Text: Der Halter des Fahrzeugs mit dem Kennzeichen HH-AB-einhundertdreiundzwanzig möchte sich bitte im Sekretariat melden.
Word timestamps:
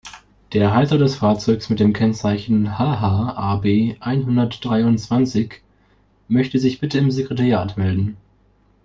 Der 0.53 0.73
Halter 0.73 0.97
des 0.97 1.13
Fahrzeugs 1.15 1.69
mit 1.69 1.79
dem 1.79 1.93
Kennzeichen 1.93 2.79
HH-AB-einhundertdreiundzwanzig 2.79 5.61
möchte 6.27 6.57
sich 6.57 6.79
bitte 6.79 6.97
im 6.97 7.11
Sekretariat 7.11 7.77
melden. 7.77 8.17